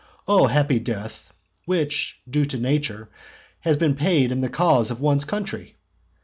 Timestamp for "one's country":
4.99-5.75